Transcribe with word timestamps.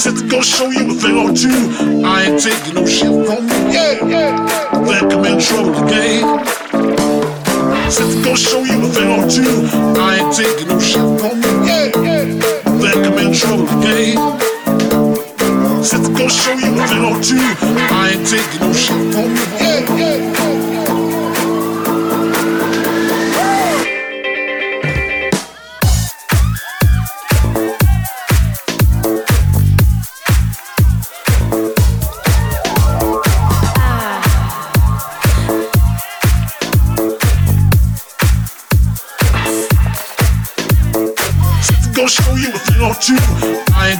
Set 0.00 0.16
to 0.16 0.26
go 0.28 0.40
show 0.40 0.70
you 0.70 0.90
a 0.90 0.94
thing 0.94 1.14
or 1.18 1.30
two. 1.34 1.52
I 2.06 2.24
ain't 2.24 2.42
taking 2.42 2.72
no 2.72 2.86
shit 2.86 3.08
from 3.08 3.44
you. 3.46 3.68
Yeah, 3.68 4.02
yeah. 4.08 4.46
Think 4.86 5.12
I'm 5.12 5.24
in 5.26 5.38
trouble 5.38 5.76
again. 5.84 6.24
Set 7.90 8.08
to 8.08 8.24
go 8.24 8.34
show 8.34 8.64
you 8.64 8.80
a 8.80 8.88
thing 8.88 9.10
or 9.12 9.28
two. 9.28 9.68
I 10.00 10.20
ain't 10.20 10.34
taking 10.34 10.68
no 10.68 10.80
shit 10.80 11.04
from 11.20 11.42
you. 11.42 11.52
Yeah, 11.68 11.92
yeah. 12.00 12.24
Think 12.80 13.06
I'm 13.08 13.18
in 13.18 13.34
trouble 13.34 13.68
again. 13.76 14.16
Set 15.84 16.02
to 16.02 16.08
go 16.16 16.28
show 16.28 16.54
you 16.54 16.80
a 16.80 16.86
thing 16.88 17.04
or 17.04 17.20
two. 17.20 17.36
I 17.92 18.12
ain't 18.14 18.26
taking 18.26 18.60
no 18.60 18.72
shit 18.72 18.96
from 19.12 19.36
you. 19.36 19.44
Yeah, 19.60 19.96
yeah. 19.98 20.69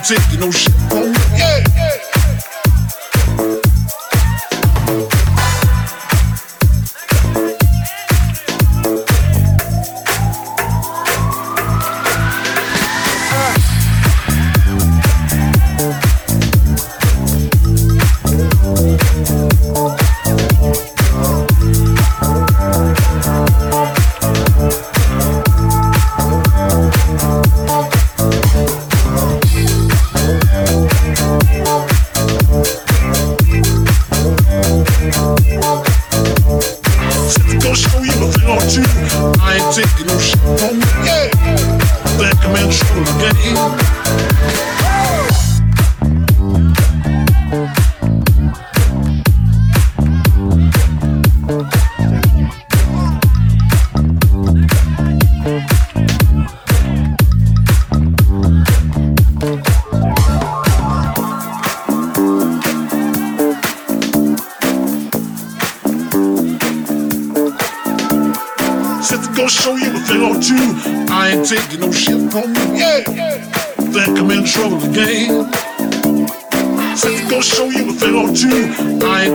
Ain't 0.01 0.09
taking 0.09 0.41
no 0.41 0.51
shit 0.51 0.80
sick, 39.81 39.98
you 39.98 40.05
know 40.06 40.19
shit. 40.19 40.39
Yeah. 41.05 41.31
Back 42.19 42.45
a 42.45 42.53
man, 42.53 42.70
shoulder, 42.70 43.12
get 43.19 43.36
in. 43.47 43.80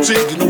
contigo 0.06 0.45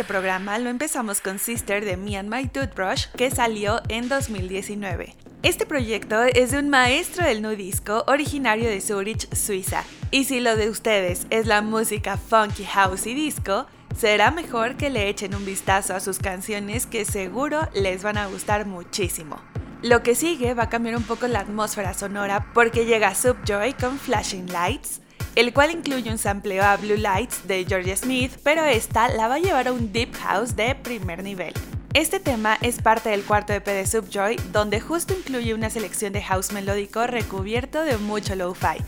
este 0.00 0.14
programa 0.14 0.58
lo 0.58 0.70
empezamos 0.70 1.20
con 1.20 1.38
Sister 1.38 1.84
de 1.84 1.98
Me 1.98 2.16
and 2.16 2.34
My 2.34 2.48
Toothbrush 2.48 3.08
que 3.18 3.30
salió 3.30 3.82
en 3.88 4.08
2019. 4.08 5.14
Este 5.42 5.66
proyecto 5.66 6.22
es 6.22 6.52
de 6.52 6.58
un 6.58 6.70
maestro 6.70 7.22
del 7.26 7.42
nu 7.42 7.50
disco 7.50 8.04
originario 8.06 8.70
de 8.70 8.80
Zurich, 8.80 9.30
Suiza. 9.34 9.84
Y 10.10 10.24
si 10.24 10.40
lo 10.40 10.56
de 10.56 10.70
ustedes 10.70 11.26
es 11.28 11.46
la 11.46 11.60
música 11.60 12.16
funky 12.16 12.64
house 12.64 13.06
y 13.06 13.12
disco, 13.12 13.66
será 13.94 14.30
mejor 14.30 14.78
que 14.78 14.88
le 14.88 15.10
echen 15.10 15.34
un 15.34 15.44
vistazo 15.44 15.94
a 15.94 16.00
sus 16.00 16.18
canciones 16.18 16.86
que 16.86 17.04
seguro 17.04 17.68
les 17.74 18.02
van 18.02 18.16
a 18.16 18.26
gustar 18.26 18.64
muchísimo. 18.64 19.38
Lo 19.82 20.02
que 20.02 20.14
sigue 20.14 20.54
va 20.54 20.62
a 20.62 20.70
cambiar 20.70 20.96
un 20.96 21.02
poco 21.02 21.28
la 21.28 21.40
atmósfera 21.40 21.92
sonora 21.92 22.46
porque 22.54 22.86
llega 22.86 23.14
Subjoy 23.14 23.74
con 23.74 23.98
Flashing 23.98 24.50
Lights, 24.50 25.02
el 25.34 25.52
cual 25.52 25.70
incluye 25.70 26.10
un 26.10 26.18
sampleo 26.18 26.64
a 26.64 26.76
Blue 26.76 26.96
Lights 26.96 27.46
de 27.46 27.64
Georgia 27.64 27.96
Smith, 27.96 28.32
pero 28.42 28.64
esta 28.64 29.08
la 29.08 29.28
va 29.28 29.36
a 29.36 29.40
llevar 29.40 29.68
a 29.68 29.72
un 29.72 29.92
deep 29.92 30.14
house 30.16 30.56
de 30.56 30.74
primer 30.74 31.22
nivel. 31.22 31.54
Este 31.92 32.20
tema 32.20 32.56
es 32.60 32.80
parte 32.80 33.10
del 33.10 33.24
cuarto 33.24 33.52
EP 33.52 33.64
de 33.66 33.84
Subjoy, 33.84 34.36
donde 34.52 34.80
justo 34.80 35.12
incluye 35.12 35.54
una 35.54 35.70
selección 35.70 36.12
de 36.12 36.22
house 36.22 36.52
melódico 36.52 37.06
recubierto 37.06 37.82
de 37.82 37.96
mucho 37.96 38.36
lo-fi. 38.36 38.78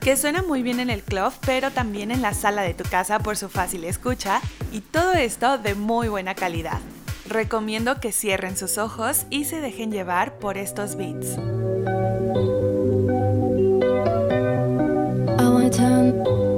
que 0.00 0.16
suena 0.16 0.42
muy 0.42 0.62
bien 0.62 0.80
en 0.80 0.88
el 0.88 1.02
club, 1.02 1.32
pero 1.44 1.70
también 1.70 2.10
en 2.10 2.22
la 2.22 2.32
sala 2.32 2.62
de 2.62 2.72
tu 2.72 2.84
casa 2.84 3.18
por 3.18 3.36
su 3.36 3.50
fácil 3.50 3.84
escucha 3.84 4.40
y 4.72 4.80
todo 4.80 5.12
esto 5.12 5.58
de 5.58 5.74
muy 5.74 6.08
buena 6.08 6.34
calidad. 6.34 6.80
Recomiendo 7.26 8.00
que 8.00 8.10
cierren 8.10 8.56
sus 8.56 8.78
ojos 8.78 9.26
y 9.28 9.44
se 9.44 9.60
dejen 9.60 9.92
llevar 9.92 10.38
por 10.38 10.56
estos 10.56 10.96
beats. 10.96 11.36
time 15.70 16.49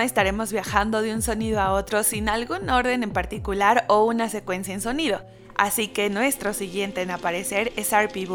estaremos 0.00 0.52
viajando 0.52 1.02
de 1.02 1.14
un 1.14 1.22
sonido 1.22 1.60
a 1.60 1.72
otro 1.72 2.02
sin 2.02 2.28
algún 2.28 2.70
orden 2.70 3.02
en 3.02 3.12
particular 3.12 3.84
o 3.88 4.04
una 4.04 4.28
secuencia 4.28 4.72
en 4.72 4.80
sonido. 4.80 5.20
Así 5.56 5.88
que 5.88 6.10
nuestro 6.10 6.54
siguiente 6.54 7.02
en 7.02 7.10
aparecer 7.10 7.72
es 7.76 7.92
RP 7.92 8.26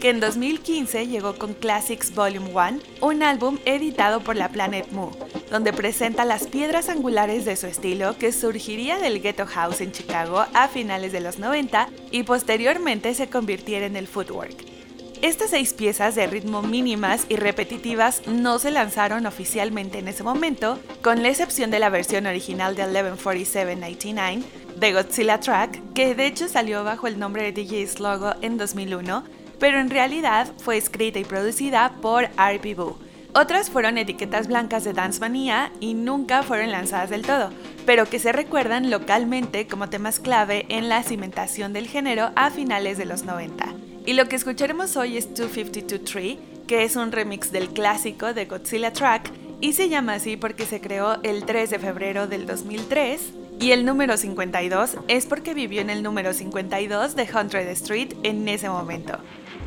que 0.00 0.10
en 0.10 0.20
2015 0.20 1.06
llegó 1.06 1.36
con 1.36 1.54
Classics 1.54 2.14
Volume 2.14 2.50
1, 2.50 2.80
un 3.00 3.22
álbum 3.22 3.58
editado 3.64 4.20
por 4.20 4.36
la 4.36 4.48
Planet 4.48 4.90
Moo, 4.90 5.16
donde 5.50 5.72
presenta 5.72 6.24
las 6.24 6.48
piedras 6.48 6.88
angulares 6.88 7.44
de 7.44 7.56
su 7.56 7.66
estilo 7.66 8.18
que 8.18 8.32
surgiría 8.32 8.98
del 8.98 9.22
Ghetto 9.22 9.46
House 9.46 9.80
en 9.80 9.92
Chicago 9.92 10.44
a 10.52 10.68
finales 10.68 11.12
de 11.12 11.20
los 11.20 11.38
90 11.38 11.88
y 12.10 12.24
posteriormente 12.24 13.14
se 13.14 13.28
convirtiera 13.28 13.86
en 13.86 13.96
el 13.96 14.08
footwork. 14.08 14.75
Estas 15.22 15.50
seis 15.50 15.72
piezas 15.72 16.14
de 16.14 16.26
ritmo 16.26 16.60
mínimas 16.60 17.24
y 17.30 17.36
repetitivas 17.36 18.26
no 18.26 18.58
se 18.58 18.70
lanzaron 18.70 19.24
oficialmente 19.24 19.98
en 19.98 20.08
ese 20.08 20.22
momento, 20.22 20.78
con 21.02 21.22
la 21.22 21.30
excepción 21.30 21.70
de 21.70 21.78
la 21.78 21.88
versión 21.88 22.26
original 22.26 22.76
de 22.76 22.84
1147-99 22.84 24.44
de 24.76 24.92
Godzilla 24.92 25.40
Track, 25.40 25.94
que 25.94 26.14
de 26.14 26.26
hecho 26.26 26.48
salió 26.48 26.84
bajo 26.84 27.06
el 27.06 27.18
nombre 27.18 27.44
de 27.44 27.52
DJ 27.52 27.86
Slogo 27.86 28.34
en 28.42 28.58
2001, 28.58 29.24
pero 29.58 29.80
en 29.80 29.88
realidad 29.88 30.52
fue 30.58 30.76
escrita 30.76 31.18
y 31.18 31.24
producida 31.24 31.94
por 32.02 32.24
R.P. 32.24 32.74
Boo. 32.74 32.98
Otras 33.34 33.70
fueron 33.70 33.96
etiquetas 33.98 34.48
blancas 34.48 34.84
de 34.84 34.92
Dance 34.92 35.20
Mania 35.20 35.72
y 35.80 35.94
nunca 35.94 36.42
fueron 36.42 36.70
lanzadas 36.70 37.08
del 37.08 37.22
todo, 37.22 37.50
pero 37.86 38.06
que 38.06 38.18
se 38.18 38.32
recuerdan 38.32 38.90
localmente 38.90 39.66
como 39.66 39.88
temas 39.88 40.20
clave 40.20 40.66
en 40.68 40.90
la 40.90 41.02
cimentación 41.02 41.72
del 41.72 41.86
género 41.86 42.32
a 42.36 42.50
finales 42.50 42.98
de 42.98 43.06
los 43.06 43.24
90. 43.24 43.75
Y 44.06 44.12
lo 44.12 44.28
que 44.28 44.36
escucharemos 44.36 44.96
hoy 44.96 45.16
es 45.16 45.34
252 45.34 46.04
Tree, 46.04 46.38
que 46.68 46.84
es 46.84 46.94
un 46.94 47.10
remix 47.10 47.50
del 47.50 47.70
clásico 47.70 48.32
de 48.32 48.44
Godzilla 48.44 48.92
Track 48.92 49.32
y 49.60 49.72
se 49.72 49.88
llama 49.88 50.14
así 50.14 50.36
porque 50.36 50.64
se 50.64 50.80
creó 50.80 51.20
el 51.24 51.44
3 51.44 51.70
de 51.70 51.78
febrero 51.80 52.28
del 52.28 52.46
2003 52.46 53.32
y 53.58 53.72
el 53.72 53.84
número 53.84 54.16
52 54.16 54.98
es 55.08 55.26
porque 55.26 55.54
vivió 55.54 55.80
en 55.80 55.90
el 55.90 56.04
número 56.04 56.32
52 56.32 57.16
de 57.16 57.28
Hundred 57.34 57.66
Street 57.70 58.14
en 58.22 58.46
ese 58.48 58.68
momento. 58.68 59.18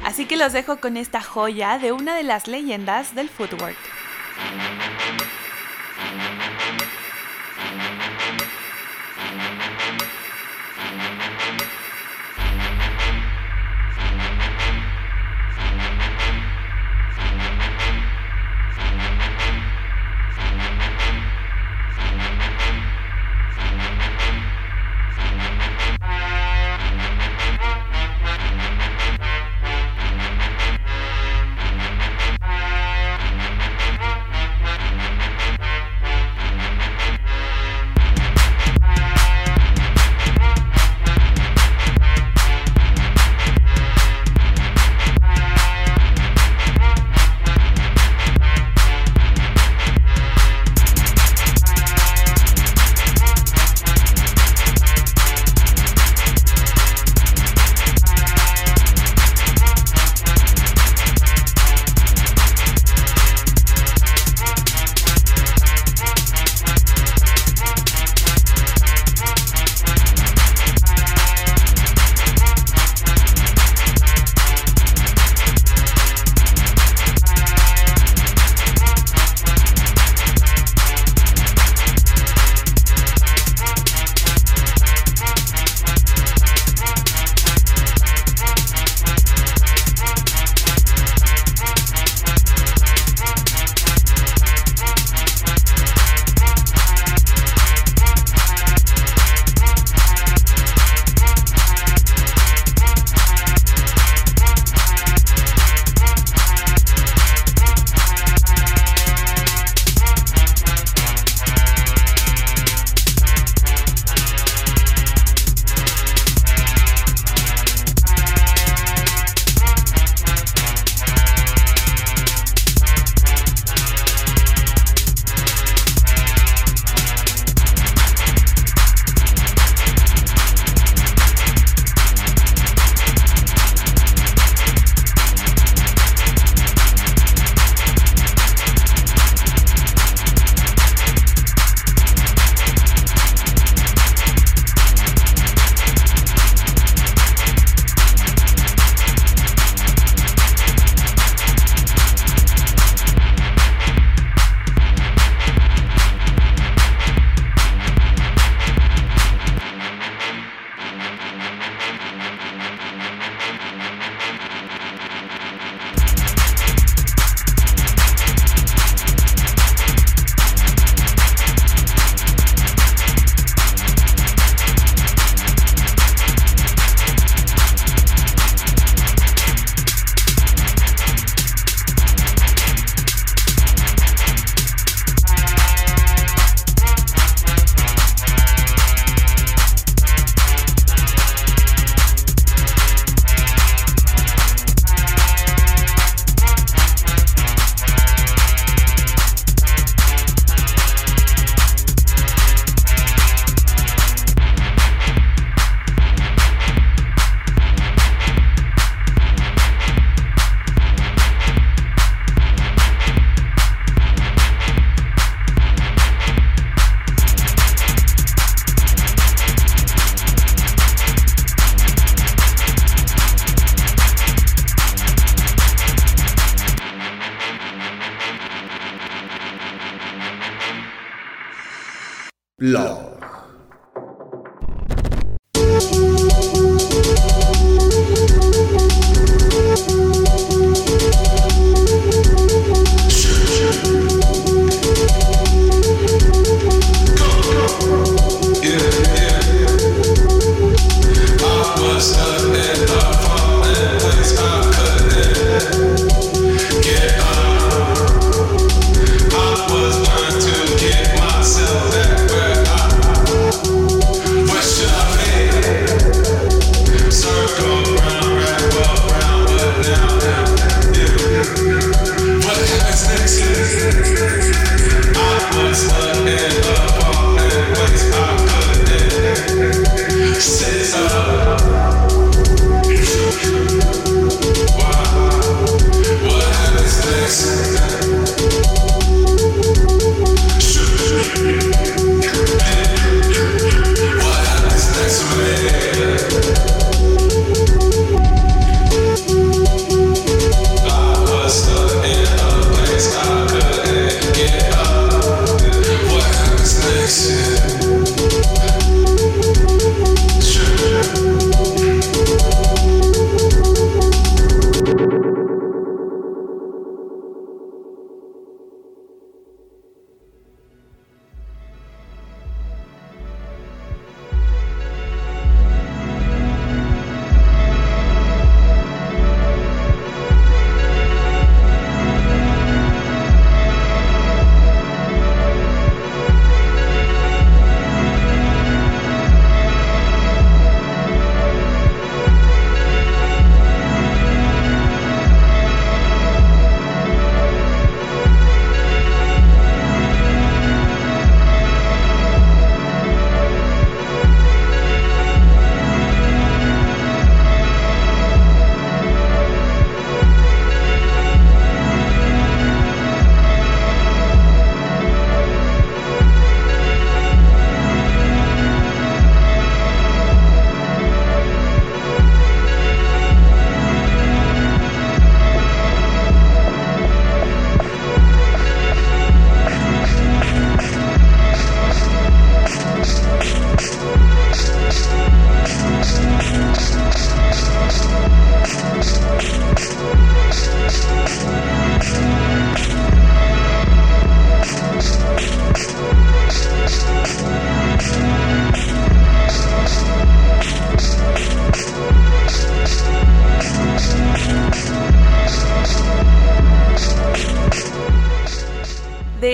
Así 0.06 0.26
que 0.26 0.38
los 0.38 0.54
dejo 0.54 0.80
con 0.80 0.96
esta 0.96 1.22
joya 1.22 1.78
de 1.78 1.92
una 1.92 2.16
de 2.16 2.24
las 2.24 2.48
leyendas 2.48 3.16
del 3.16 3.28
footwork. 3.28 3.76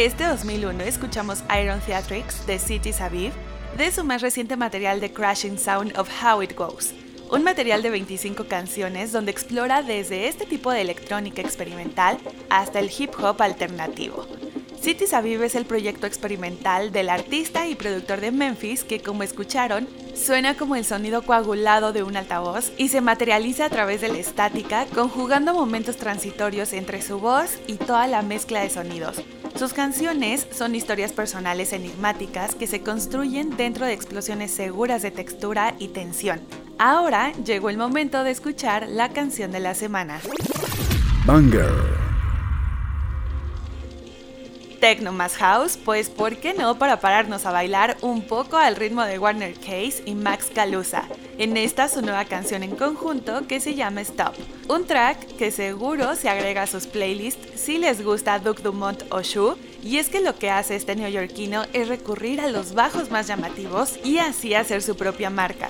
Este 0.04 0.26
2001 0.26 0.84
escuchamos 0.84 1.42
Iron 1.58 1.80
Theatrics 1.80 2.46
de 2.46 2.60
Cities 2.60 3.00
Aviv 3.00 3.32
de 3.78 3.92
su 3.92 4.04
más 4.04 4.22
reciente 4.22 4.58
material 4.58 5.00
The 5.00 5.14
Crashing 5.14 5.58
Sound 5.58 5.98
of 5.98 6.10
How 6.22 6.44
It 6.44 6.54
Goes, 6.54 6.94
un 7.32 7.44
material 7.44 7.82
de 7.82 7.92
25 7.92 8.46
canciones 8.46 9.14
donde 9.14 9.32
explora 9.32 9.84
desde 9.84 10.28
este 10.28 10.46
tipo 10.46 10.72
de 10.72 10.82
electrónica 10.82 11.42
experimental 11.42 12.18
hasta 12.50 12.80
el 12.80 12.92
hip 12.92 13.12
hop 13.22 13.42
alternativo. 13.42 14.28
Cities 14.82 15.14
Aviv 15.14 15.42
es 15.44 15.56
el 15.56 15.66
proyecto 15.66 16.08
experimental 16.08 16.92
del 16.92 17.10
artista 17.10 17.68
y 17.68 17.76
productor 17.76 18.20
de 18.20 18.32
Memphis 18.32 18.84
que, 18.84 19.00
como 19.00 19.24
escucharon, 19.24 19.88
suena 20.14 20.58
como 20.58 20.76
el 20.76 20.84
sonido 20.84 21.22
coagulado 21.22 21.94
de 21.94 22.04
un 22.04 22.18
altavoz 22.18 22.72
y 22.78 22.90
se 22.90 23.00
materializa 23.00 23.66
a 23.66 23.70
través 23.70 24.02
de 24.02 24.10
la 24.10 24.18
estática, 24.18 24.86
conjugando 24.94 25.54
momentos 25.54 25.96
transitorios 25.96 26.74
entre 26.74 27.02
su 27.02 27.20
voz 27.20 27.60
y 27.66 27.76
toda 27.76 28.08
la 28.08 28.22
mezcla 28.24 28.60
de 28.60 28.70
sonidos. 28.70 29.24
Sus 29.56 29.72
canciones 29.72 30.46
son 30.52 30.76
historias 30.76 31.14
personales 31.14 31.72
enigmáticas 31.72 32.56
que 32.56 32.68
se 32.68 32.82
construyen 32.82 33.56
dentro 33.56 33.86
de 33.86 33.94
explosiones 33.94 34.52
seguras 34.52 35.02
de 35.02 35.12
textura 35.12 35.76
y 35.80 35.88
tensión. 35.88 36.42
Ahora 36.78 37.32
llegó 37.46 37.70
el 37.70 37.78
momento 37.78 38.26
de 38.26 38.32
escuchar 38.32 38.86
la 38.90 39.10
canción 39.10 39.54
de 39.54 39.62
la 39.62 39.74
semana. 39.74 40.20
Banger. 41.26 42.15
Tecno 44.86 45.12
más 45.12 45.38
House, 45.38 45.80
pues 45.84 46.12
¿por 46.12 46.38
qué 46.38 46.54
no 46.54 46.78
para 46.78 47.00
pararnos 47.00 47.48
a 47.48 47.52
bailar 47.52 47.98
un 48.02 48.22
poco 48.22 48.58
al 48.58 48.76
ritmo 48.76 49.04
de 49.04 49.18
Warner 49.18 49.56
Case 49.56 50.04
y 50.06 50.14
Max 50.14 50.52
Calusa? 50.54 51.06
En 51.40 51.58
esta 51.58 51.88
su 51.88 52.04
nueva 52.04 52.26
canción 52.26 52.62
en 52.62 52.76
conjunto 52.76 53.48
que 53.48 53.60
se 53.60 53.74
llama 53.74 54.02
Stop, 54.02 54.36
un 54.68 54.86
track 54.86 55.38
que 55.38 55.50
seguro 55.50 56.16
se 56.16 56.30
agrega 56.30 56.62
a 56.62 56.68
sus 56.68 56.86
playlists 56.86 57.60
si 57.60 57.80
les 57.80 58.06
gusta 58.06 58.38
Duke 58.38 58.62
Dumont 58.62 59.02
o 59.10 59.24
Shu, 59.24 59.58
y 59.82 59.98
es 59.98 60.10
que 60.10 60.22
lo 60.22 60.36
que 60.38 60.52
hace 60.52 60.76
este 60.76 60.96
neoyorquino 60.96 61.64
es 61.74 61.88
recurrir 61.88 62.40
a 62.40 62.48
los 62.48 62.76
bajos 62.76 63.10
más 63.10 63.26
llamativos 63.26 63.98
y 64.04 64.20
así 64.20 64.54
hacer 64.54 64.84
su 64.84 64.96
propia 64.96 65.32
marca. 65.32 65.70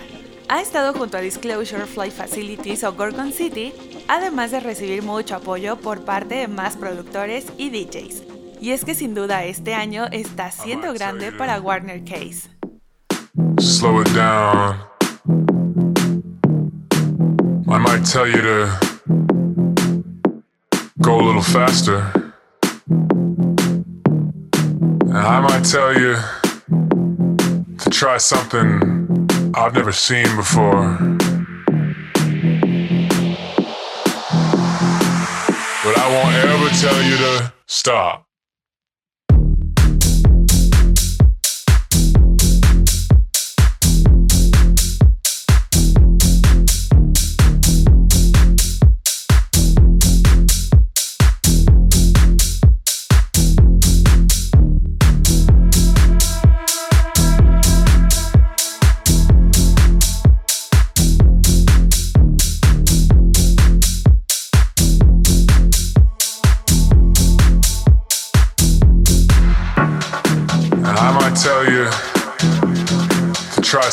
Ha 0.49 0.59
estado 0.59 0.91
junto 0.91 1.15
a 1.15 1.21
Disclosure, 1.21 1.85
Fly 1.85 2.11
Facilities 2.11 2.83
o 2.83 2.93
Gorgon 2.93 3.31
City, 3.31 3.71
además 4.09 4.51
de 4.51 4.59
recibir 4.59 5.03
mucho 5.03 5.37
apoyo 5.37 5.77
por 5.77 6.03
parte 6.03 6.35
de 6.35 6.49
más 6.49 6.75
productores 6.75 7.45
y 7.57 7.69
DJs. 7.69 8.34
Y 8.59 8.71
es 8.71 8.83
que 8.85 8.95
sin 8.95 9.13
duda 9.13 9.43
este 9.43 9.73
año 9.73 10.05
está 10.11 10.49
siendo 10.51 10.93
grande 10.93 11.31
para 11.31 11.59
Warner 11.59 12.03
Case. 12.03 12.49
Slow 13.59 14.01
it 14.01 14.13
down. 14.13 14.77
I 17.67 17.77
might 17.77 18.05
tell 18.05 18.27
you 18.27 18.41
to 18.41 18.69
go 21.01 21.19
a 21.19 21.23
little 21.23 21.41
faster. 21.41 22.11
And 25.01 25.17
I 25.17 25.39
might 25.41 25.63
tell 25.65 25.93
you 25.93 26.15
to 27.77 27.89
try 27.89 28.17
something 28.17 29.17
I've 29.53 29.73
never 29.73 29.91
seen 29.91 30.27
before. 30.35 30.97
But 35.83 35.97
I 35.97 36.07
won't 36.09 36.35
ever 36.35 36.69
tell 36.79 37.01
you 37.03 37.17
to 37.17 37.53
stop. 37.67 38.25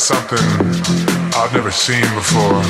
Something 0.03 0.39
I've 1.37 1.53
never 1.55 1.71
seen 1.71 2.03
before. 2.17 2.61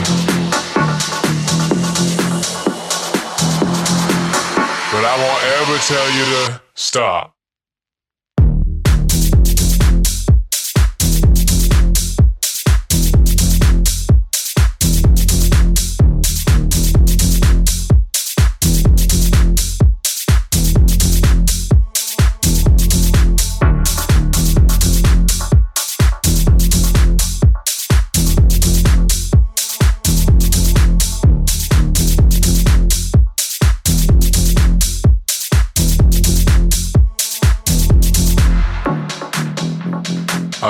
But 4.93 5.05
I 5.07 5.15
won't 5.17 5.43
ever 5.63 5.79
tell 5.79 6.11
you 6.11 6.25
to 6.27 6.63
stop. 6.75 7.35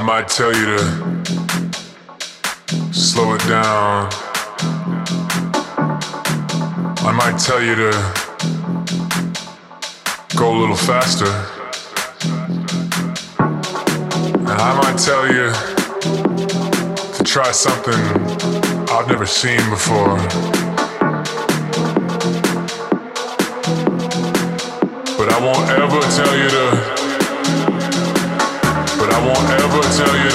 I 0.03 0.05
might 0.05 0.27
tell 0.27 0.53
you 0.53 0.67
to 0.67 0.83
slow 2.93 3.35
it 3.35 3.41
down. 3.47 4.09
I 7.07 7.13
might 7.17 7.39
tell 7.39 7.63
you 7.63 7.77
to 7.77 7.93
go 10.37 10.57
a 10.57 10.59
little 10.59 10.75
faster. 10.75 11.31
And 14.35 14.49
I 14.49 14.75
might 14.83 14.99
tell 14.99 15.29
you 15.29 15.53
to 17.15 17.23
try 17.23 17.53
something 17.53 17.95
I've 18.91 19.07
never 19.07 19.25
seen 19.25 19.61
before. 19.71 20.19
But 25.17 25.29
I 25.31 25.39
won't 25.41 25.71
ever 25.71 26.01
tell 26.11 26.37
you 26.37 26.49
to 26.51 26.92
I 29.23 29.25
won't 29.25 29.51
ever 29.51 29.83
tell 29.95 30.17
you. 30.19 30.35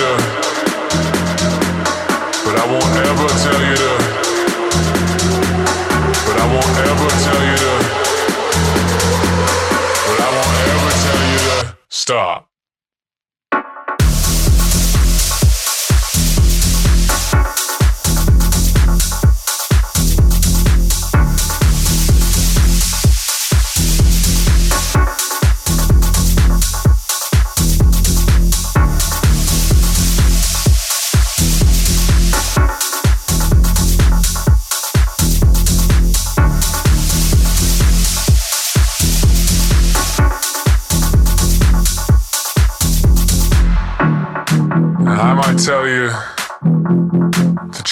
But 2.45 2.55
I 2.55 2.65
won't 2.71 2.95
ever 3.03 3.27
tell 3.43 3.61
you 3.67 3.75
to. 3.75 3.91
But 6.23 6.37
I 6.39 6.47
won't 6.47 6.79
ever 6.87 7.09
tell 7.25 7.43
you 7.51 7.57
to 7.57 7.77
stop. 11.89 12.56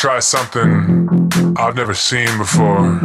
Try 0.06 0.22
something 0.22 1.08
I've 1.58 1.74
never 1.76 1.96
seen 1.96 2.38
before. 2.38 3.00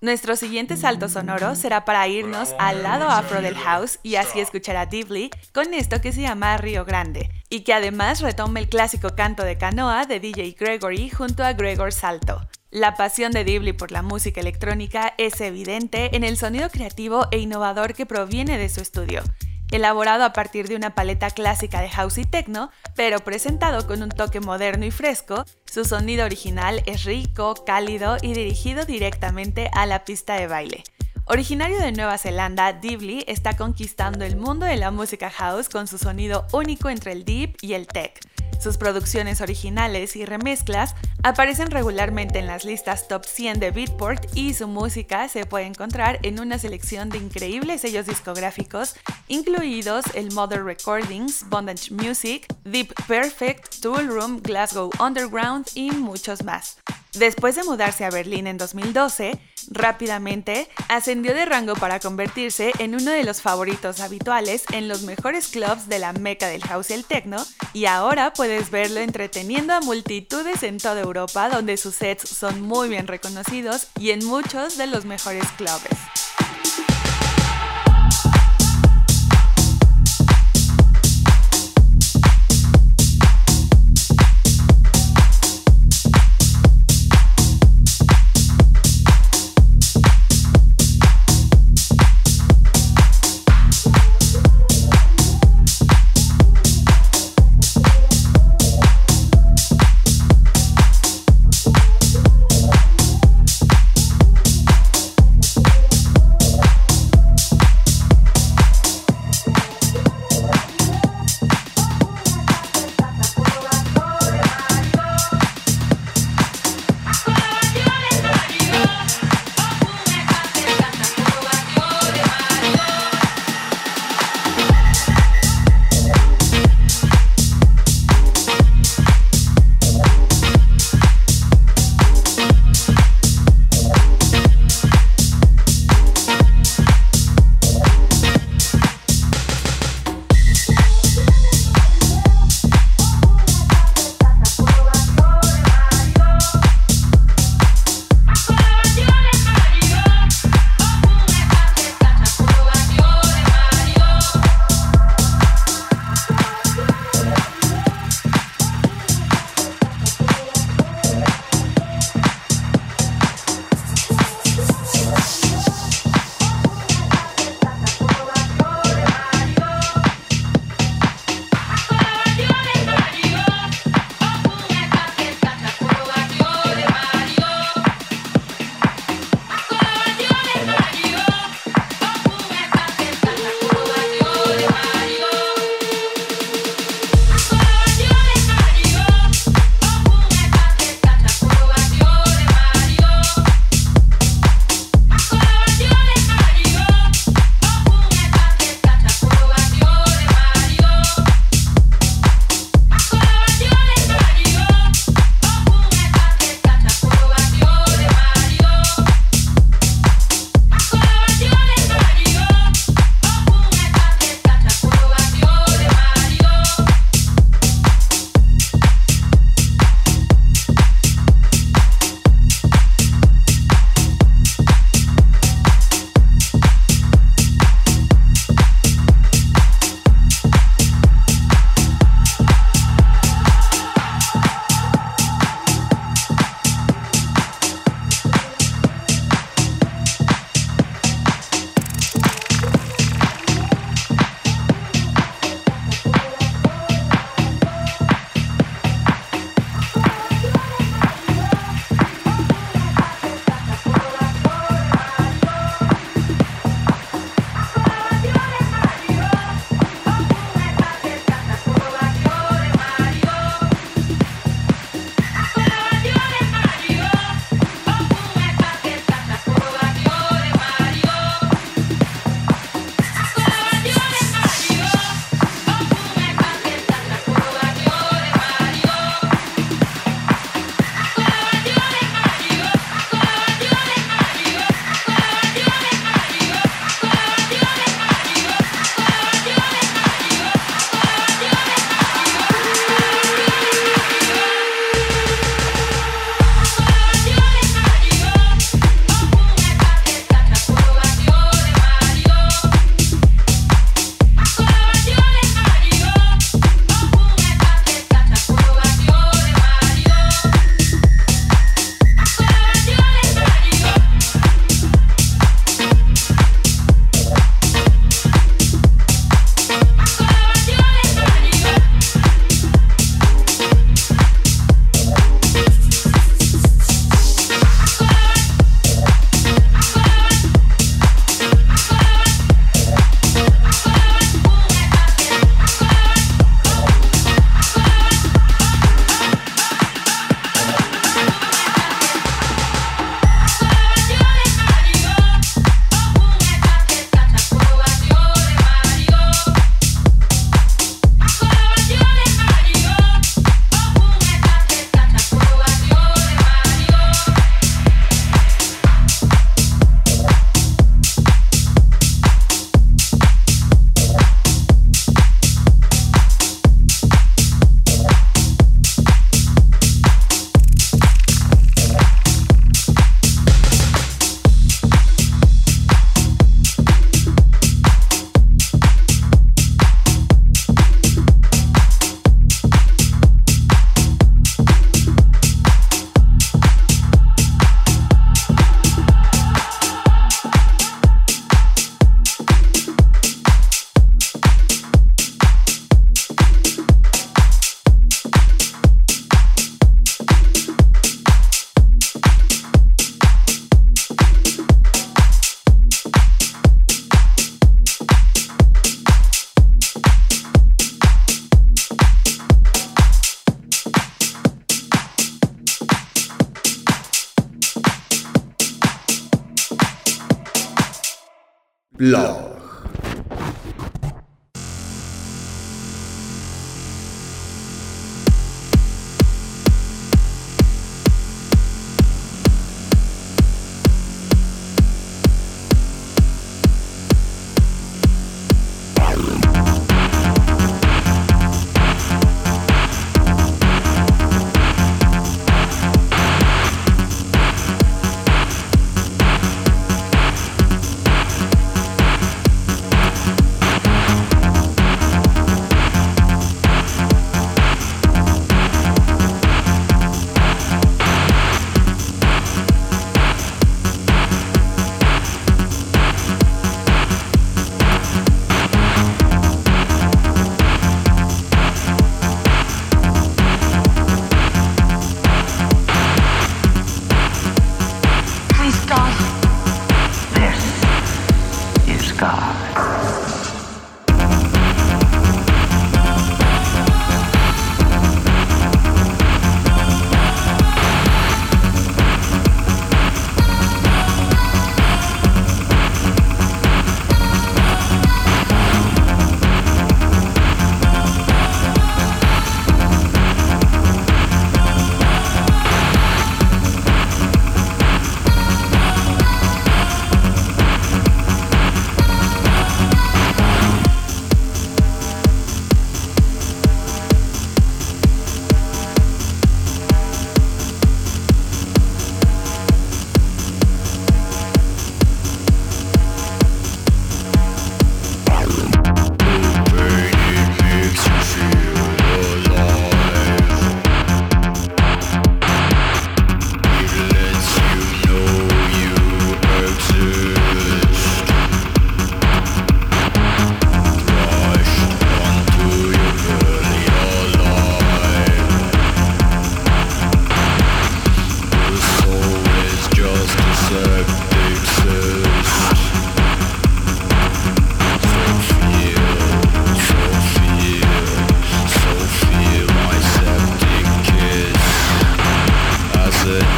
Nuestro 0.00 0.34
siguiente 0.34 0.78
salto 0.78 1.10
sonoro 1.10 1.54
será 1.54 1.84
para 1.84 2.08
irnos 2.08 2.54
al 2.58 2.82
lado 2.82 3.10
afro 3.10 3.42
del 3.42 3.54
house 3.54 3.98
y 4.02 4.14
así 4.14 4.40
escuchar 4.40 4.76
a 4.76 4.86
Dibley 4.86 5.28
con 5.52 5.74
esto 5.74 6.00
que 6.00 6.12
se 6.12 6.22
llama 6.22 6.56
Río 6.56 6.86
Grande, 6.86 7.28
y 7.50 7.64
que 7.64 7.74
además 7.74 8.22
retoma 8.22 8.60
el 8.60 8.70
clásico 8.70 9.10
canto 9.14 9.44
de 9.44 9.58
canoa 9.58 10.06
de 10.06 10.20
DJ 10.20 10.56
Gregory 10.58 11.10
junto 11.10 11.44
a 11.44 11.52
Gregor 11.52 11.92
Salto. 11.92 12.40
La 12.70 12.94
pasión 12.94 13.32
de 13.32 13.44
Dibley 13.44 13.74
por 13.74 13.92
la 13.92 14.00
música 14.00 14.40
electrónica 14.40 15.12
es 15.18 15.38
evidente 15.42 16.16
en 16.16 16.24
el 16.24 16.38
sonido 16.38 16.70
creativo 16.70 17.26
e 17.30 17.38
innovador 17.40 17.92
que 17.92 18.06
proviene 18.06 18.56
de 18.56 18.70
su 18.70 18.80
estudio, 18.80 19.22
elaborado 19.70 20.24
a 20.24 20.32
partir 20.32 20.68
de 20.68 20.76
una 20.76 20.94
paleta 20.94 21.30
clásica 21.30 21.80
de 21.80 21.90
house 21.90 22.18
y 22.18 22.24
techno, 22.24 22.70
pero 22.96 23.20
presentado 23.20 23.86
con 23.86 24.02
un 24.02 24.10
toque 24.10 24.40
moderno 24.40 24.84
y 24.86 24.90
fresco, 24.90 25.44
su 25.64 25.84
sonido 25.84 26.24
original 26.24 26.82
es 26.86 27.04
rico, 27.04 27.64
cálido 27.64 28.16
y 28.20 28.34
dirigido 28.34 28.84
directamente 28.84 29.70
a 29.72 29.86
la 29.86 30.04
pista 30.04 30.34
de 30.34 30.46
baile. 30.46 30.84
Originario 31.32 31.78
de 31.78 31.92
Nueva 31.92 32.18
Zelanda, 32.18 32.72
Dibley 32.72 33.22
está 33.28 33.56
conquistando 33.56 34.24
el 34.24 34.34
mundo 34.34 34.66
de 34.66 34.74
la 34.74 34.90
música 34.90 35.30
house 35.30 35.68
con 35.68 35.86
su 35.86 35.96
sonido 35.96 36.44
único 36.52 36.88
entre 36.90 37.12
el 37.12 37.24
deep 37.24 37.56
y 37.60 37.74
el 37.74 37.86
tech. 37.86 38.18
Sus 38.58 38.78
producciones 38.78 39.40
originales 39.40 40.16
y 40.16 40.24
remezclas 40.24 40.96
aparecen 41.22 41.70
regularmente 41.70 42.40
en 42.40 42.48
las 42.48 42.64
listas 42.64 43.06
top 43.06 43.24
100 43.24 43.60
de 43.60 43.70
Beatport 43.70 44.26
y 44.36 44.54
su 44.54 44.66
música 44.66 45.28
se 45.28 45.46
puede 45.46 45.66
encontrar 45.66 46.18
en 46.24 46.40
una 46.40 46.58
selección 46.58 47.10
de 47.10 47.18
increíbles 47.18 47.82
sellos 47.82 48.06
discográficos, 48.06 48.96
incluidos 49.28 50.06
el 50.14 50.32
Mother 50.32 50.64
Recordings, 50.64 51.48
Bondage 51.48 51.92
Music, 51.92 52.52
Deep 52.64 52.92
Perfect, 53.06 53.80
Tool 53.80 54.08
Room, 54.08 54.40
Glasgow 54.42 54.90
Underground 54.98 55.68
y 55.76 55.92
muchos 55.92 56.42
más. 56.42 56.78
Después 57.14 57.56
de 57.56 57.64
mudarse 57.64 58.04
a 58.04 58.10
Berlín 58.10 58.46
en 58.46 58.56
2012, 58.56 59.38
rápidamente 59.70 60.68
ascendió 60.88 61.34
de 61.34 61.44
rango 61.44 61.74
para 61.74 62.00
convertirse 62.00 62.72
en 62.78 62.94
uno 62.94 63.12
de 63.12 63.24
los 63.24 63.40
favoritos 63.40 64.00
habituales 64.00 64.64
en 64.72 64.88
los 64.88 65.02
mejores 65.02 65.48
clubs 65.48 65.88
de 65.88 65.98
la 65.98 66.12
meca 66.12 66.48
del 66.48 66.62
house 66.64 66.90
y 66.90 66.94
el 66.94 67.04
techno, 67.04 67.44
y 67.72 67.86
ahora 67.86 68.32
puedes 68.32 68.70
verlo 68.70 69.00
entreteniendo 69.00 69.72
a 69.72 69.80
multitudes 69.80 70.62
en 70.62 70.78
toda 70.78 71.00
Europa 71.00 71.48
donde 71.48 71.76
sus 71.76 71.94
sets 71.94 72.28
son 72.28 72.60
muy 72.60 72.88
bien 72.88 73.06
reconocidos 73.06 73.86
y 73.98 74.10
en 74.10 74.24
muchos 74.24 74.76
de 74.76 74.86
los 74.86 75.04
mejores 75.04 75.46
clubes. 75.56 75.98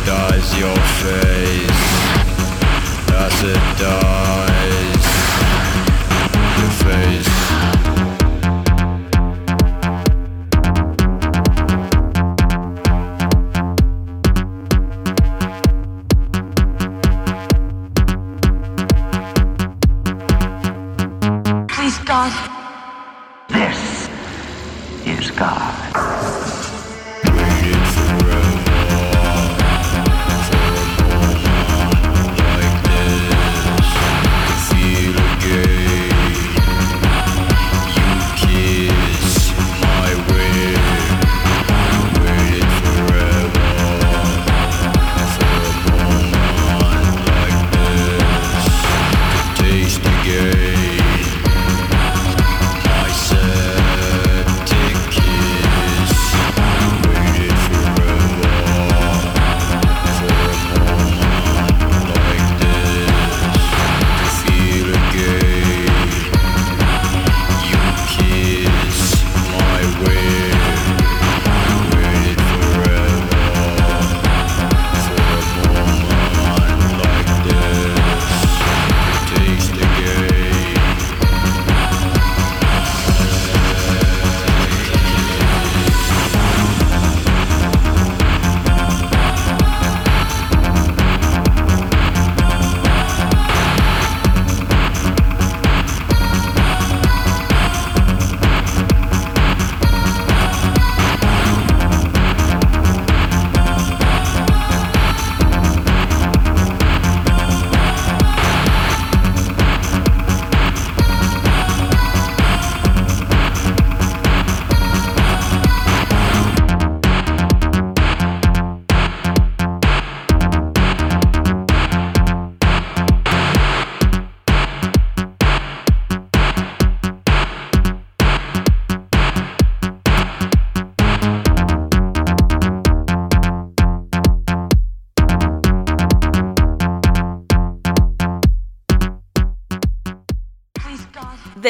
dies 0.06 0.58
your 0.58 0.76
face. 1.02 1.82
As 3.24 3.42
it 3.42 3.62
dies 3.78 5.06
your 6.58 6.70
face 6.70 7.31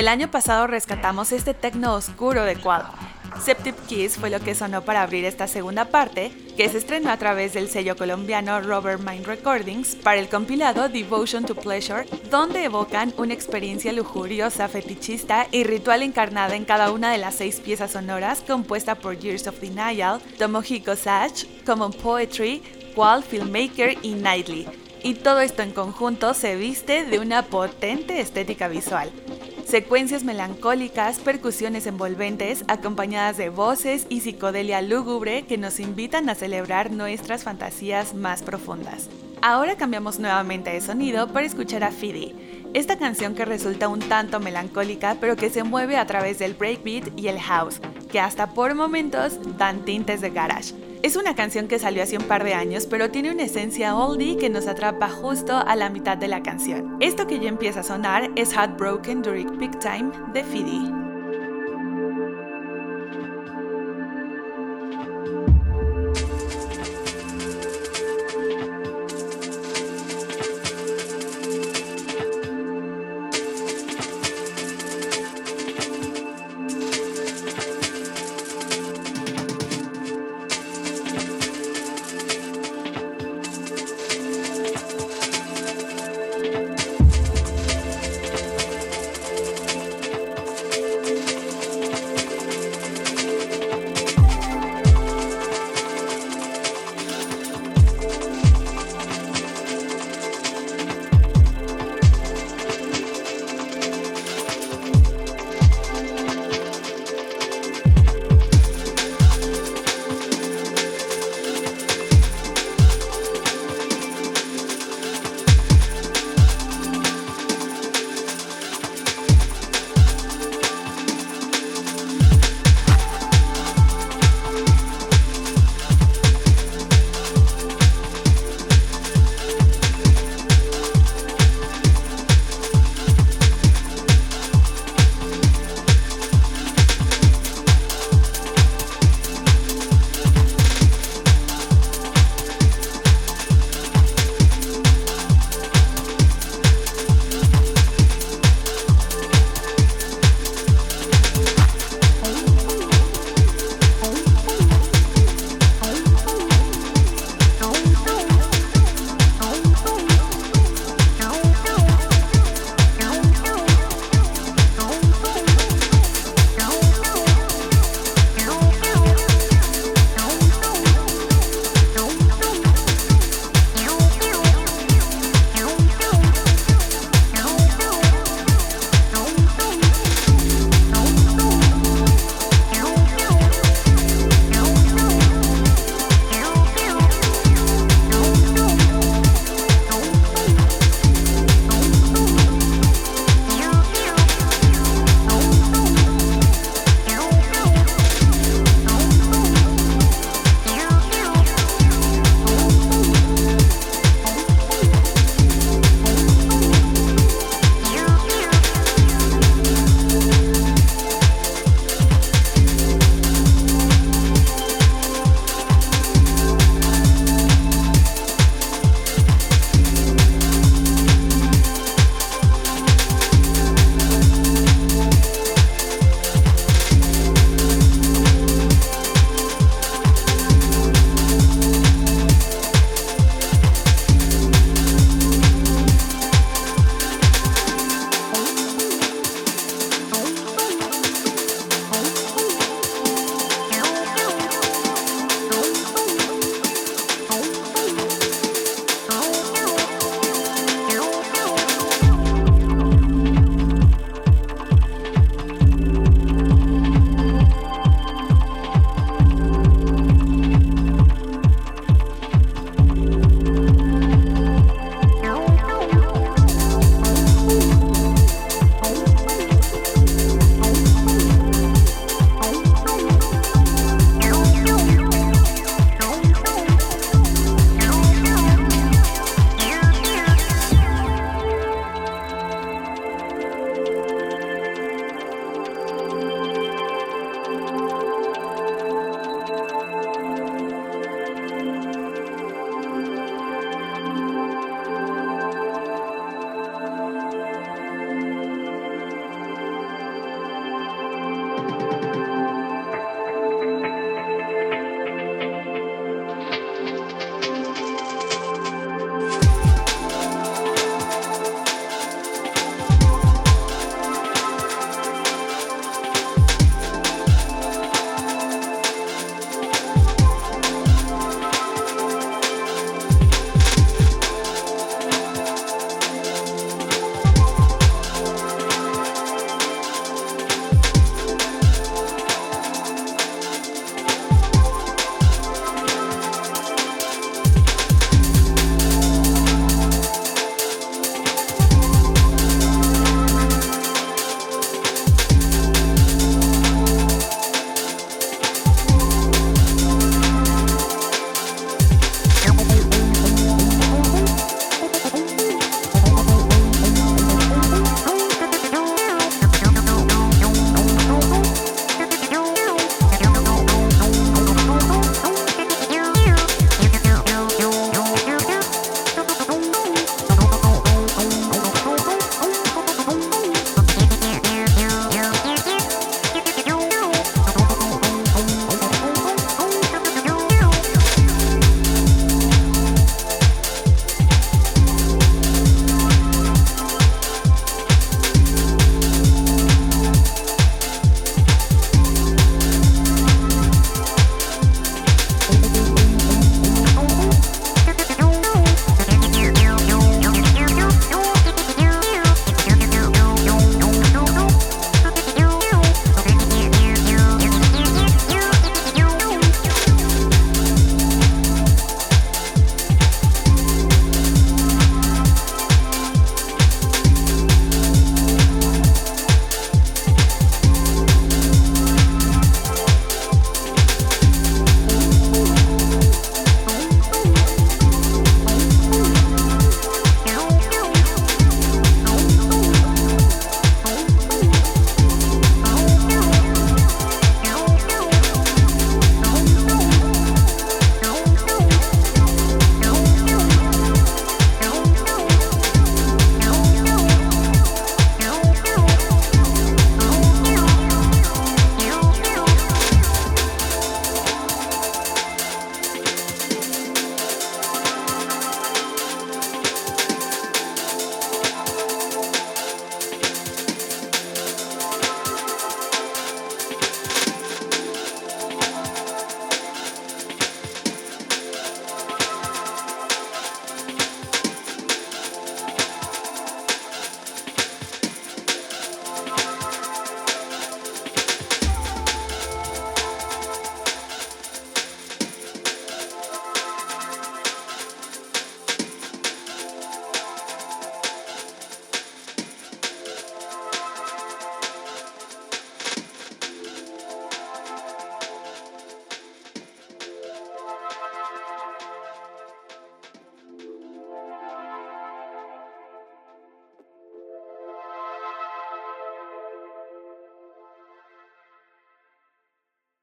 El 0.03 0.09
año 0.09 0.29
pasado 0.33 0.67
rescatamos 0.67 1.31
este 1.31 1.55
tecno 1.55 1.95
oscuro 1.95 2.43
de 2.43 2.57
Quad. 2.57 2.83
Septip 3.41 3.77
Kiss 3.87 4.17
fue 4.17 4.31
lo 4.31 4.41
que 4.41 4.57
sonó 4.57 4.83
para 4.83 5.03
abrir 5.03 5.25
esta 5.25 5.47
segunda 5.47 5.85
parte, 5.85 6.33
que 6.57 6.69
se 6.69 6.79
estrenó 6.79 7.12
a 7.12 7.19
través 7.19 7.53
del 7.53 7.69
sello 7.69 7.97
colombiano 7.97 8.61
Robert 8.62 9.01
Mind 9.01 9.25
Recordings 9.25 9.95
para 9.95 10.19
el 10.19 10.29
compilado 10.29 10.88
Devotion 10.88 11.45
to 11.45 11.55
Pleasure, 11.55 12.05
donde 12.33 12.65
evocan 12.65 13.15
una 13.17 13.33
experiencia 13.33 13.93
lujuriosa, 13.93 14.67
fetichista 14.67 15.47
y 15.53 15.62
ritual 15.62 16.03
encarnada 16.03 16.57
en 16.57 16.65
cada 16.65 16.91
una 16.91 17.12
de 17.12 17.19
las 17.19 17.37
seis 17.37 17.61
piezas 17.61 17.92
sonoras 17.92 18.42
compuesta 18.44 18.96
por 18.96 19.17
Years 19.21 19.46
of 19.46 19.61
Denial, 19.61 20.21
Tomohiko 20.37 20.96
Sach, 20.96 21.44
Common 21.65 21.92
Poetry, 21.92 22.61
Wall 22.96 23.23
Filmmaker 23.23 23.96
y 24.03 24.15
Nightly. 24.15 24.67
Y 25.05 25.15
todo 25.15 25.38
esto 25.38 25.63
en 25.63 25.71
conjunto 25.71 26.35
se 26.35 26.57
viste 26.57 27.05
de 27.05 27.21
una 27.21 27.44
potente 27.44 28.19
estética 28.19 28.67
visual 28.67 29.13
secuencias 29.73 30.23
melancólicas, 30.23 31.18
percusiones 31.18 31.87
envolventes, 31.87 32.62
acompañadas 32.68 33.38
de 33.38 33.48
voces 33.48 34.04
y 34.10 34.20
psicodelia 34.20 34.83
lúgubre 34.83 35.46
que 35.46 35.56
nos 35.56 35.81
invitan 35.81 36.29
a 36.29 36.35
celebrar 36.35 36.90
nuestras 36.90 37.42
fantasías 37.44 38.12
más 38.12 38.42
profundas. 38.42 39.08
Ahora 39.40 39.77
cambiamos 39.77 40.18
nuevamente 40.18 40.68
de 40.68 40.83
sonido 40.83 41.33
para 41.33 41.46
escuchar 41.46 41.85
a 41.85 41.90
Fidi, 41.90 42.35
esta 42.75 42.98
canción 42.98 43.35
que 43.35 43.46
resulta 43.46 43.88
un 43.88 44.00
tanto 44.00 44.40
melancólica 44.40 45.16
pero 45.18 45.37
que 45.37 45.48
se 45.48 45.64
mueve 45.64 45.96
a 45.96 46.06
través 46.06 46.38
del 46.38 46.52
breakbeat 46.52 47.18
y 47.18 47.29
el 47.29 47.40
house, 47.40 47.81
que 48.10 48.20
hasta 48.20 48.48
por 48.50 48.75
momentos 48.75 49.38
dan 49.56 49.87
tintes 49.87 50.20
de 50.20 50.29
garage. 50.29 50.75
Es 51.03 51.17
una 51.17 51.35
canción 51.35 51.67
que 51.67 51.81
salió 51.81 52.05
hace 52.05 52.17
un 52.17 52.23
par 52.25 52.44
de 52.44 52.55
años, 52.55 52.87
pero 52.87 53.11
tiene 53.11 53.33
una 53.33 53.42
esencia 53.42 53.96
oldie 53.96 54.37
que 54.37 54.48
nos 54.48 54.69
atrapa 54.69 55.09
justo 55.09 55.57
a 55.57 55.75
la 55.75 55.90
mitad 55.90 56.17
de 56.17 56.29
la 56.29 56.44
canción. 56.44 56.96
Esto 57.00 57.27
que 57.27 57.40
ya 57.40 57.48
empieza 57.48 57.81
a 57.81 57.83
sonar 57.83 58.31
es 58.37 58.53
Heartbroken 58.55 59.21
During 59.21 59.59
Big 59.59 59.77
Time 59.81 60.13
de 60.33 60.44
Fidi. 60.44 61.12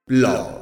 老 0.09 0.58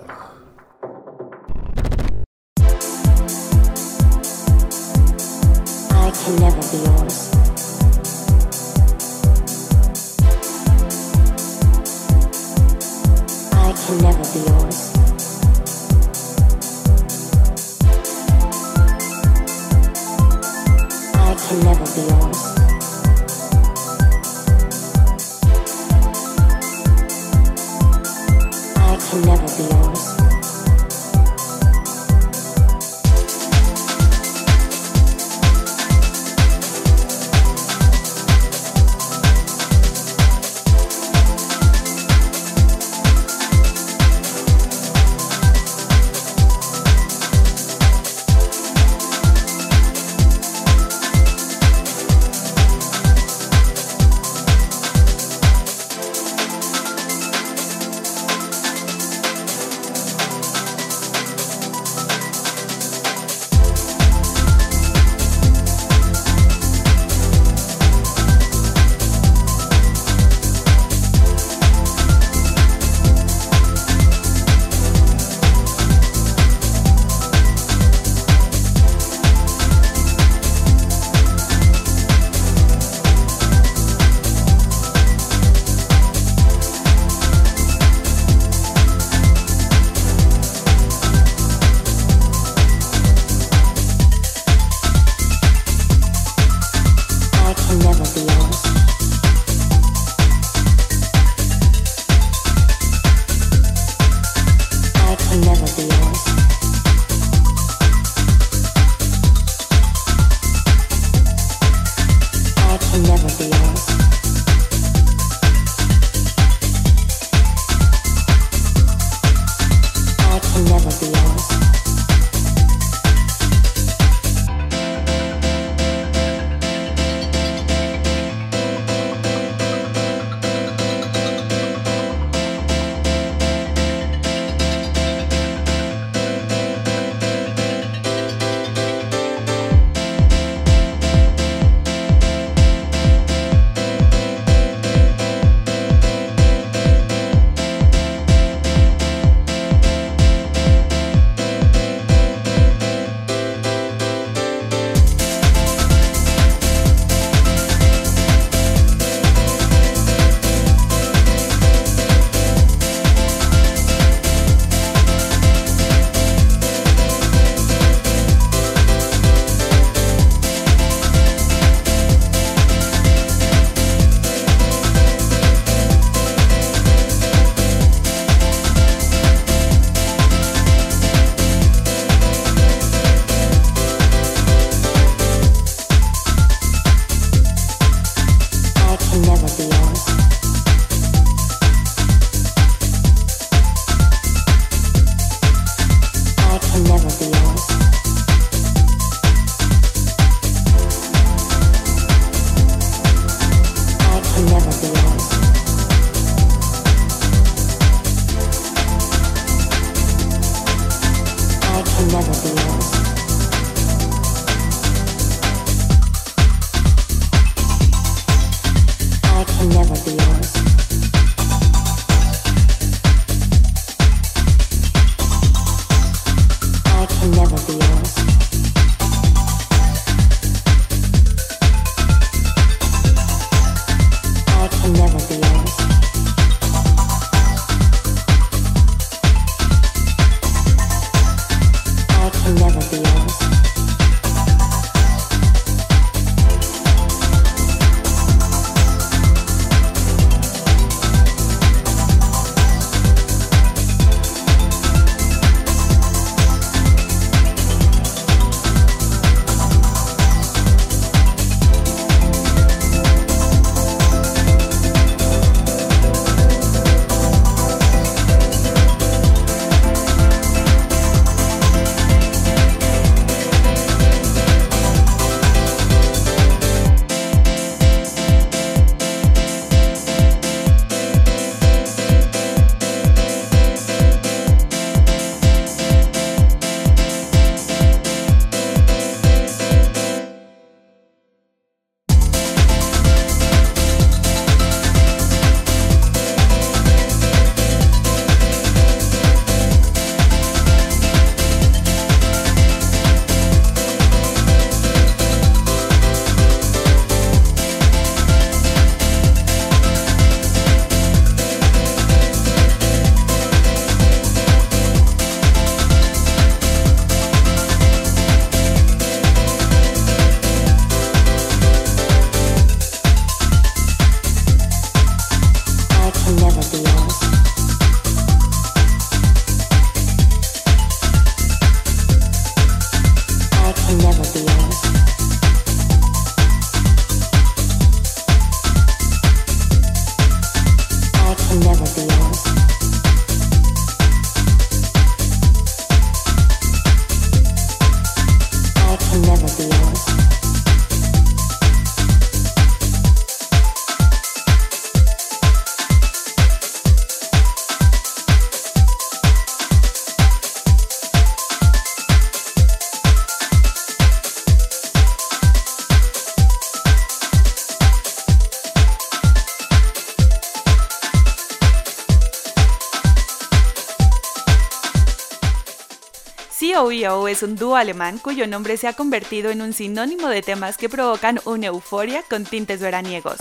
Es 377.28 377.43
un 377.43 377.55
dúo 377.55 377.75
alemán 377.75 378.19
cuyo 378.19 378.47
nombre 378.47 378.78
se 378.78 378.88
ha 378.88 378.93
convertido 378.93 379.51
en 379.51 379.61
un 379.61 379.73
sinónimo 379.73 380.30
de 380.30 380.41
temas 380.41 380.78
que 380.78 380.88
provocan 380.88 381.39
una 381.45 381.67
euforia 381.67 382.23
con 382.30 382.45
tintes 382.45 382.80
veraniegos. 382.80 383.38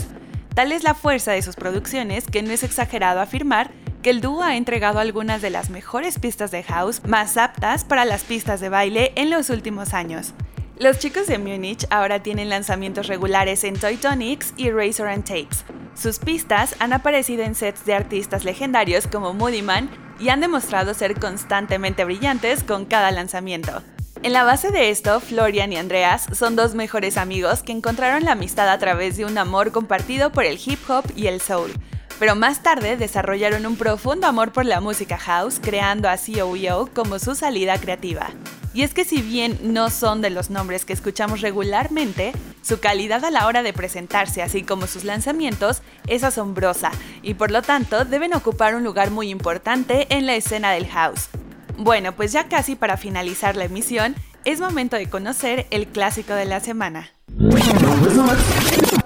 Tal 0.55 0.73
es 0.73 0.83
la 0.83 0.95
fuerza 0.95 1.33
de 1.33 1.43
sus 1.43 1.55
producciones 1.55 2.27
que 2.27 2.43
no 2.43 2.51
es 2.51 2.63
exagerado 2.63 3.21
afirmar 3.21 3.71
que 4.03 4.11
el 4.11 4.21
dúo 4.21 4.43
ha 4.43 4.57
entregado 4.57 4.99
algunas 4.99 5.43
de 5.43 5.51
las 5.51 5.71
mejores 5.71 6.19
pistas 6.19 6.51
de 6.51 6.63
house 6.63 7.03
más 7.07 7.37
aptas 7.37 7.85
para 7.85 8.05
las 8.05 8.25
pistas 8.25 8.61
de 8.61 8.69
baile 8.69 9.13
en 9.17 9.31
los 9.31 9.51
últimos 9.51 9.95
años. 9.95 10.33
Los 10.79 10.99
chicos 10.99 11.27
de 11.27 11.39
Múnich 11.39 11.87
ahora 11.91 12.23
tienen 12.23 12.51
lanzamientos 12.51 13.07
regulares 13.07 13.65
en 13.65 13.79
Toy 13.79 13.97
Tonics 13.97 14.53
y 14.57 14.71
Razor 14.71 15.09
and 15.09 15.25
Tapes. 15.25 15.65
Sus 15.95 16.19
pistas 16.19 16.77
han 16.79 16.93
aparecido 16.93 17.43
en 17.45 17.55
sets 17.55 17.85
de 17.85 17.95
artistas 17.95 18.45
legendarios 18.45 19.07
como 19.07 19.33
Moody 19.33 19.63
Man 19.63 19.89
y 20.19 20.29
han 20.31 20.41
demostrado 20.41 20.95
ser 20.95 21.19
constantemente 21.19 22.05
brillantes 22.05 22.63
con 22.63 22.85
cada 22.85 23.11
lanzamiento. 23.11 23.83
En 24.23 24.33
la 24.33 24.45
base 24.45 24.71
de 24.71 24.91
esto, 24.91 25.21
Florian 25.21 25.73
y 25.73 25.77
Andreas 25.77 26.27
son 26.33 26.57
dos 26.57 26.75
mejores 26.75 27.17
amigos 27.17 27.63
que 27.63 27.73
encontraron 27.73 28.25
la 28.25 28.33
amistad 28.33 28.69
a 28.69 28.79
través 28.79 29.17
de 29.17 29.25
un 29.25 29.39
amor 29.39 29.73
compartido 29.73 30.33
por 30.33 30.45
el 30.45 30.59
hip 30.65 30.81
hop 30.89 31.05
y 31.15 31.27
el 31.27 31.41
soul. 31.41 31.73
Pero 32.19 32.35
más 32.35 32.63
tarde 32.63 32.97
desarrollaron 32.97 33.67
un 33.67 33.77
profundo 33.77 34.27
amor 34.27 34.53
por 34.53 34.65
la 34.65 34.81
música 34.81 35.19
house, 35.19 35.61
creando 35.61 36.09
a 36.09 36.17
COEO 36.17 36.89
como 36.95 37.19
su 37.19 37.35
salida 37.35 37.79
creativa. 37.79 38.31
Y 38.77 38.83
es 38.83 38.93
que 38.93 39.07
si 39.07 39.23
bien 39.23 39.59
no 39.63 39.89
son 39.89 40.21
de 40.21 40.29
los 40.29 40.51
nombres 40.51 40.85
que 40.85 40.93
escuchamos 40.93 41.41
regularmente, 41.41 42.33
su 42.61 42.79
calidad 42.79 43.25
a 43.25 43.31
la 43.31 43.47
hora 43.47 43.63
de 43.63 43.73
presentarse, 43.73 44.43
así 44.43 44.65
como 44.65 44.87
sus 44.87 45.05
lanzamientos, 45.05 45.81
es 46.07 46.23
asombrosa 46.25 46.91
y 47.23 47.33
por 47.33 47.51
lo 47.51 47.63
tanto 47.63 48.05
deben 48.05 48.35
ocupar 48.35 48.75
un 48.75 48.85
lugar 48.85 49.11
muy 49.11 49.31
importante 49.31 50.07
en 50.15 50.27
la 50.27 50.35
escena 50.35 50.73
del 50.73 50.89
house. 50.89 51.31
Bueno, 51.79 52.13
pues 52.13 52.33
ya 52.33 52.49
casi 52.49 52.77
para 52.77 52.99
finalizar 52.99 53.57
la 53.57 53.65
emisión, 53.65 54.15
es 54.45 54.61
momento 54.61 54.97
de 54.97 55.09
conocer 55.09 55.67
el 55.71 55.87
clásico 55.87 56.35
de 56.35 56.45
la 56.45 56.61
semana. 56.61 57.13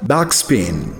Backspin. 0.01 0.95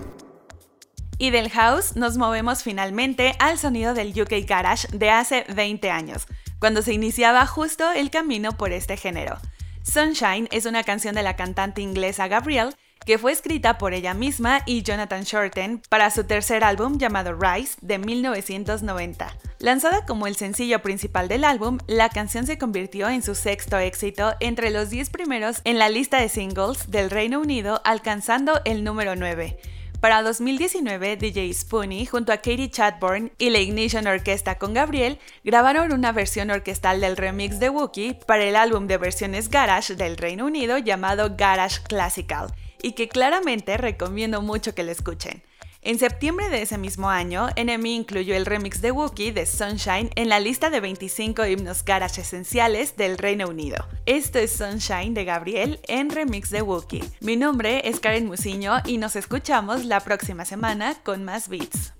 Y 1.19 1.31
del 1.31 1.51
house 1.51 1.97
nos 1.97 2.17
movemos 2.17 2.63
finalmente 2.63 3.35
al 3.41 3.59
sonido 3.59 3.95
del 3.95 4.11
UK 4.19 4.47
Garage 4.47 4.87
de 4.97 5.11
hace 5.11 5.45
20 5.55 5.91
años, 5.91 6.29
cuando 6.61 6.83
se 6.83 6.93
iniciaba 6.93 7.47
justo 7.47 7.91
el 7.91 8.11
camino 8.11 8.53
por 8.53 8.73
este 8.73 8.97
género. 8.97 9.39
Sunshine 9.83 10.47
es 10.53 10.67
una 10.67 10.85
canción 10.85 11.15
de 11.15 11.23
la 11.23 11.35
cantante 11.35 11.81
inglesa 11.83 12.29
Gabrielle 12.29 12.77
que 13.07 13.19
fue 13.19 13.33
escrita 13.33 13.79
por 13.79 13.95
ella 13.95 14.13
misma 14.13 14.61
y 14.67 14.83
Jonathan 14.83 15.23
Shorten 15.23 15.81
para 15.89 16.11
su 16.11 16.25
tercer 16.25 16.63
álbum 16.63 16.99
llamado 16.99 17.33
Rise 17.33 17.79
de 17.81 17.99
1990. 17.99 19.37
Lanzada 19.59 20.05
como 20.05 20.27
el 20.27 20.37
sencillo 20.37 20.83
principal 20.83 21.27
del 21.27 21.45
álbum, 21.45 21.79
la 21.87 22.11
canción 22.11 22.47
se 22.47 22.59
convirtió 22.59 23.09
en 23.09 23.23
su 23.23 23.35
sexto 23.35 23.79
éxito 23.79 24.35
entre 24.41 24.71
los 24.71 24.91
10 24.91 25.09
primeros 25.11 25.63
en 25.65 25.79
la 25.79 25.89
lista 25.89 26.21
de 26.21 26.29
singles 26.29 26.91
del 26.91 27.11
Reino 27.11 27.41
Unido, 27.41 27.81
alcanzando 27.85 28.61
el 28.67 28.85
número 28.85 29.17
9. 29.17 29.59
Para 30.01 30.23
2019, 30.23 31.19
DJ 31.19 31.53
Spoonie 31.53 32.07
junto 32.07 32.33
a 32.33 32.39
Katie 32.39 32.71
Chadbourne 32.71 33.33
y 33.37 33.51
la 33.51 33.59
Ignition 33.59 34.07
Orquesta 34.07 34.57
con 34.57 34.73
Gabriel 34.73 35.19
grabaron 35.45 35.93
una 35.93 36.11
versión 36.11 36.51
orquestal 36.51 37.03
del 37.03 37.19
remix 37.19 37.61
de 37.61 37.69
Wookiee 37.69 38.15
para 38.15 38.45
el 38.45 38.57
álbum 38.57 38.87
de 38.87 38.97
versiones 38.97 39.51
Garage 39.51 39.97
del 39.97 40.17
Reino 40.17 40.47
Unido 40.47 40.79
llamado 40.79 41.37
Garage 41.37 41.83
Classical 41.83 42.47
y 42.81 42.93
que 42.93 43.11
claramente 43.11 43.77
recomiendo 43.77 44.41
mucho 44.41 44.75
que 44.75 44.85
lo 44.85 44.91
escuchen. 44.91 45.43
En 45.83 45.99
septiembre 45.99 46.51
de 46.51 46.61
ese 46.61 46.77
mismo 46.77 47.09
año, 47.09 47.49
NME 47.57 47.89
incluyó 47.89 48.37
el 48.37 48.45
remix 48.45 48.83
de 48.83 48.93
Wookiee 48.93 49.33
de 49.33 49.47
Sunshine 49.47 50.11
en 50.15 50.29
la 50.29 50.39
lista 50.39 50.69
de 50.69 50.79
25 50.79 51.47
himnos 51.47 51.87
garage 51.87 52.21
esenciales 52.21 52.99
del 52.99 53.17
Reino 53.17 53.49
Unido. 53.49 53.87
Esto 54.05 54.39
es 54.39 54.53
Sunshine 54.53 55.15
de 55.15 55.25
Gabriel 55.25 55.81
en 55.89 56.11
remix 56.11 56.51
de 56.51 56.61
Wookiee. 56.61 57.11
Mi 57.21 57.37
nombre 57.37 57.89
es 57.89 57.99
Karen 57.99 58.27
Musiño 58.27 58.75
y 58.85 58.99
nos 58.99 59.17
escuchamos 59.17 59.87
la 59.87 60.01
próxima 60.01 60.45
semana 60.45 60.97
con 61.03 61.25
más 61.25 61.49
beats. 61.49 61.95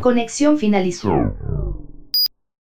Conexión 0.00 0.58
finalizó. 0.58 1.10